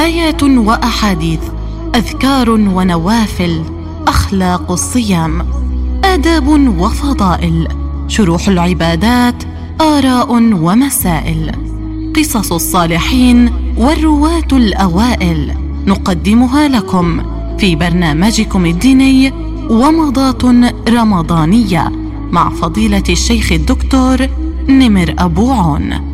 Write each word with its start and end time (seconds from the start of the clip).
آيات 0.00 0.42
وأحاديث 0.42 1.40
أذكار 1.94 2.50
ونوافل 2.50 3.62
أخلاق 4.06 4.72
الصيام 4.72 5.46
آداب 6.04 6.48
وفضائل 6.78 7.68
شروح 8.08 8.48
العبادات 8.48 9.34
آراء 9.80 10.32
ومسائل 10.32 11.52
قصص 12.16 12.52
الصالحين 12.52 13.52
والرواة 13.76 14.48
الأوائل. 14.52 15.54
نقدمها 15.86 16.68
لكم 16.68 17.22
في 17.58 17.76
برنامجكم 17.76 18.66
الديني 18.66 19.32
ومضات 19.70 20.44
رمضانية 20.88 21.92
مع 22.30 22.50
فضيلة 22.50 23.04
الشيخ 23.08 23.52
الدكتور 23.52 24.28
نمر 24.68 25.14
أبو 25.18 25.50
عون. 25.50 26.09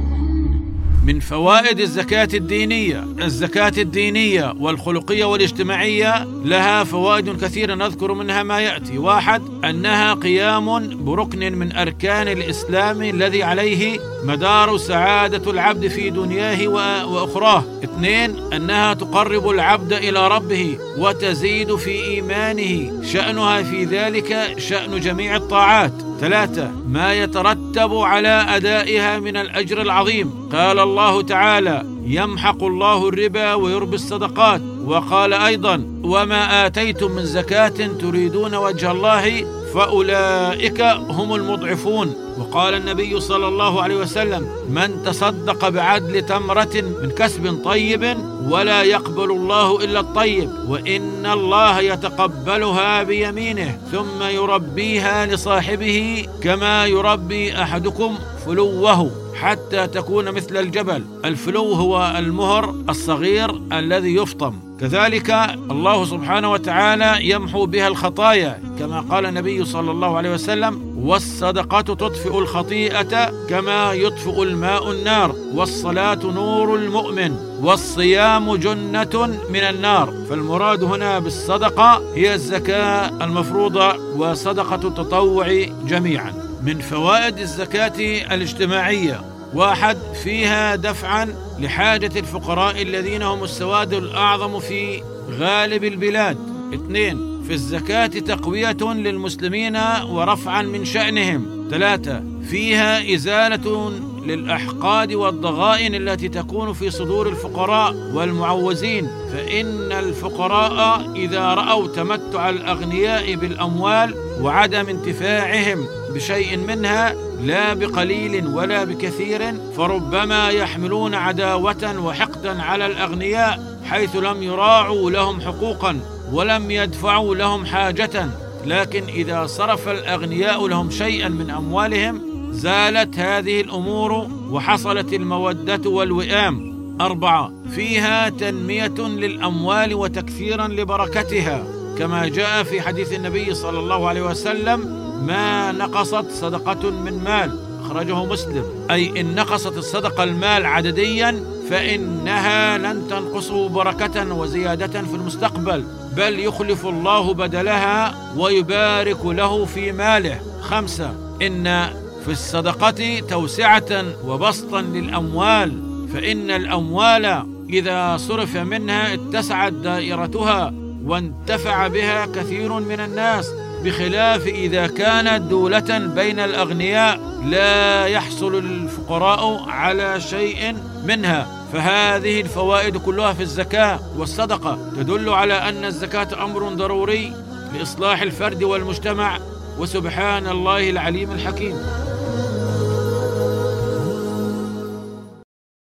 من 1.06 1.20
فوائد 1.20 1.80
الزكاة 1.80 2.28
الدينية. 2.34 3.06
الزكاة 3.22 3.72
الدينية 3.78 4.54
والخلقية 4.58 5.24
والاجتماعية 5.24 6.24
لها 6.44 6.84
فوائد 6.84 7.44
كثيرة 7.44 7.74
نذكر 7.74 8.12
منها 8.12 8.42
ما 8.42 8.60
يأتي. 8.60 8.98
واحد 8.98 9.42
أنها 9.64 10.14
قيام 10.14 11.04
بركن 11.04 11.52
من 11.52 11.72
أركان 11.72 12.28
الإسلام 12.28 13.02
الذي 13.02 13.42
عليه 13.42 13.98
مدار 14.24 14.76
سعادة 14.76 15.50
العبد 15.50 15.88
في 15.88 16.10
دنياه 16.10 16.68
وأخراه. 17.06 17.64
اثنين 17.84 18.52
أنها 18.52 18.94
تقرب 18.94 19.50
العبد 19.50 19.92
إلى 19.92 20.28
ربه 20.28 20.78
وتزيد 20.98 21.76
في 21.76 22.04
إيمانه. 22.04 23.02
شأنها 23.02 23.62
في 23.62 23.84
ذلك 23.84 24.54
شأن 24.58 25.00
جميع 25.00 25.36
الطاعات. 25.36 26.05
ثلاثة 26.20 26.70
ما 26.88 27.14
يترتب 27.14 27.94
على 27.94 28.46
أدائها 28.48 29.18
من 29.18 29.36
الأجر 29.36 29.82
العظيم. 29.82 30.48
قال 30.52 30.78
الله 30.78 31.22
تعالى 31.22 31.82
يمحق 32.06 32.64
الله 32.64 33.08
الربا 33.08 33.54
ويربي 33.54 33.94
الصدقات. 33.94 34.60
وقال 34.84 35.32
أيضا 35.32 35.95
وما 36.06 36.66
آتيتم 36.66 37.10
من 37.10 37.24
زكاة 37.24 37.68
تريدون 38.00 38.54
وجه 38.54 38.90
الله 38.90 39.46
فأولئك 39.74 40.80
هم 41.08 41.34
المضعفون 41.34 42.14
وقال 42.38 42.74
النبي 42.74 43.20
صلى 43.20 43.48
الله 43.48 43.82
عليه 43.82 43.96
وسلم 43.96 44.48
من 44.68 45.02
تصدق 45.04 45.68
بعدل 45.68 46.26
تمرة 46.26 46.84
من 47.02 47.10
كسب 47.10 47.60
طيب 47.64 48.16
ولا 48.48 48.82
يقبل 48.82 49.30
الله 49.30 49.84
إلا 49.84 50.00
الطيب 50.00 50.50
وإن 50.68 51.26
الله 51.26 51.80
يتقبلها 51.80 53.02
بيمينه 53.02 53.78
ثم 53.92 54.22
يربيها 54.22 55.26
لصاحبه 55.26 56.26
كما 56.42 56.86
يربي 56.86 57.62
أحدكم 57.62 58.18
فلوه 58.46 59.10
حتى 59.34 59.86
تكون 59.86 60.32
مثل 60.32 60.56
الجبل 60.56 61.04
الفلو 61.24 61.72
هو 61.72 62.14
المهر 62.18 62.74
الصغير 62.88 63.60
الذي 63.72 64.14
يفطم 64.14 64.65
كذلك 64.80 65.30
الله 65.70 66.04
سبحانه 66.04 66.52
وتعالى 66.52 67.30
يمحو 67.30 67.66
بها 67.66 67.88
الخطايا 67.88 68.62
كما 68.78 69.00
قال 69.00 69.26
النبي 69.26 69.64
صلى 69.64 69.90
الله 69.90 70.16
عليه 70.16 70.34
وسلم 70.34 70.94
والصدقة 70.96 71.80
تطفئ 71.80 72.38
الخطيئة 72.38 73.46
كما 73.48 73.92
يطفئ 73.92 74.42
الماء 74.42 74.90
النار 74.90 75.34
والصلاة 75.54 76.18
نور 76.24 76.74
المؤمن 76.74 77.36
والصيام 77.62 78.56
جنة 78.56 79.38
من 79.50 79.60
النار. 79.60 80.14
فالمراد 80.30 80.84
هنا 80.84 81.18
بالصدقة 81.18 82.14
هي 82.14 82.34
الزكاة 82.34 83.24
المفروضة 83.24 83.96
وصدقة 84.16 84.88
التطوع 84.88 85.64
جميعا. 85.86 86.32
من 86.62 86.78
فوائد 86.78 87.38
الزكاة 87.38 88.24
الاجتماعية 88.34 89.35
واحد 89.54 89.98
فيها 90.24 90.76
دفعا 90.76 91.34
لحاجة 91.58 92.18
الفقراء 92.18 92.82
الذين 92.82 93.22
هم 93.22 93.44
السواد 93.44 93.92
الأعظم 93.92 94.60
في 94.60 95.02
غالب 95.38 95.84
البلاد. 95.84 96.38
اثنين 96.74 97.42
في 97.46 97.52
الزكاة 97.52 98.06
تقوية 98.06 98.76
للمسلمين 98.82 99.76
ورفعا 100.08 100.62
من 100.62 100.84
شأنهم. 100.84 101.68
ثلاثة 101.70 102.22
فيها 102.50 103.14
إزالة 103.14 103.92
للأحقاد 104.26 105.12
والضغائن 105.12 105.94
التي 105.94 106.28
تكون 106.28 106.72
في 106.72 106.90
صدور 106.90 107.28
الفقراء 107.28 107.94
والمعوزين. 108.14 109.08
فإن 109.32 109.92
الفقراء 109.92 111.12
إذا 111.16 111.54
رأوا 111.54 111.86
تمتع 111.86 112.48
الأغنياء 112.48 113.34
بالأموال 113.34 114.14
وعدم 114.40 114.88
انتفاعهم 114.88 115.86
بشيء 116.14 116.56
منها 116.56 117.14
لا 117.40 117.74
بقليل 117.74 118.46
ولا 118.46 118.84
بكثير 118.84 119.54
فربما 119.76 120.48
يحملون 120.48 121.14
عداوة 121.14 122.00
وحقدا 122.00 122.62
على 122.62 122.86
الأغنياء 122.86 123.78
حيث 123.84 124.16
لم 124.16 124.42
يراعوا 124.42 125.10
لهم 125.10 125.40
حقوقا 125.40 126.00
ولم 126.32 126.70
يدفعوا 126.70 127.34
لهم 127.34 127.66
حاجة. 127.66 128.28
لكن 128.66 129.02
إذا 129.04 129.46
صرف 129.46 129.88
الأغنياء 129.88 130.66
لهم 130.66 130.90
شيئا 130.90 131.28
من 131.28 131.50
أموالهم 131.50 132.20
زالت 132.50 133.18
هذه 133.18 133.60
الأمور 133.60 134.28
وحصلت 134.50 135.12
المودة 135.12 135.90
والوئام. 135.90 136.76
أربعة 137.00 137.52
فيها 137.74 138.28
تنمية 138.28 138.98
للأموال 138.98 139.94
وتكثيرا 139.94 140.68
لبركتها 140.68 141.64
كما 141.98 142.28
جاء 142.28 142.62
في 142.62 142.80
حديث 142.80 143.12
النبي 143.12 143.54
صلى 143.54 143.78
الله 143.78 144.08
عليه 144.08 144.22
وسلم 144.22 144.95
ما 145.22 145.72
نقصت 145.72 146.30
صدقة 146.30 146.90
من 146.90 147.24
مال. 147.24 147.58
أخرجه 147.84 148.24
مسلم. 148.24 148.64
أي 148.90 149.20
إن 149.20 149.34
نقصت 149.34 149.78
الصدقة 149.78 150.24
المال 150.24 150.66
عدديا 150.66 151.44
فإنها 151.70 152.78
لن 152.78 153.08
تنقصه 153.10 153.68
بركة 153.68 154.34
وزيادة 154.34 155.02
في 155.02 155.14
المستقبل. 155.14 155.84
بل 156.16 156.38
يخلف 156.38 156.86
الله 156.86 157.34
بدلها 157.34 158.14
ويبارك 158.36 159.26
له 159.26 159.64
في 159.64 159.92
ماله. 159.92 160.40
خمسة. 160.60 161.14
إن 161.42 161.90
في 162.24 162.32
الصدقة 162.32 163.20
توسعة 163.28 164.04
وبسطا 164.26 164.82
للأموال. 164.82 165.82
فإن 166.14 166.50
الأموال 166.50 167.46
إذا 167.70 168.16
صرف 168.16 168.56
منها 168.56 169.14
اتسعت 169.14 169.72
دائرتها 169.72 170.74
وانتفع 171.04 171.86
بها 171.86 172.26
كثير 172.26 172.72
من 172.72 173.00
الناس. 173.00 173.52
بخلاف 173.86 174.46
إذا 174.46 174.86
كانت 174.86 175.42
دولة 175.42 175.98
بين 175.98 176.40
الأغنياء 176.40 177.20
لا 177.44 178.06
يحصل 178.06 178.54
الفقراء 178.54 179.68
على 179.68 180.20
شيء 180.20 180.76
منها. 181.04 181.46
فهذه 181.72 182.40
الفوائد 182.40 182.96
كلها 182.96 183.32
في 183.32 183.42
الزكاة 183.42 184.00
والصدقة. 184.18 184.78
تدل 184.96 185.28
على 185.28 185.54
أن 185.54 185.84
الزكاة 185.84 186.44
أمر 186.44 186.68
ضروري 186.68 187.32
لإصلاح 187.74 188.22
الفرد 188.22 188.62
والمجتمع. 188.62 189.38
وسبحان 189.78 190.46
الله 190.46 190.90
العليم 190.90 191.32
الحكيم. 191.32 192.05